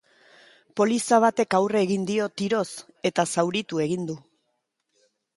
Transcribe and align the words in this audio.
Poliza 0.79 1.17
batek 1.25 1.57
aurre 1.57 1.83
egin 1.87 2.07
dio, 2.11 2.25
tiroz, 2.41 2.67
eta 3.09 3.25
zauritu 3.35 3.83
egin 3.85 4.07
du. 4.09 4.17